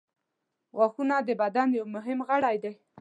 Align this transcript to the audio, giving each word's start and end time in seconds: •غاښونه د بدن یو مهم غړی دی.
•غاښونه 0.77 1.15
د 1.27 1.29
بدن 1.41 1.67
یو 1.77 1.85
مهم 1.95 2.19
غړی 2.29 2.55
دی. 2.63 2.73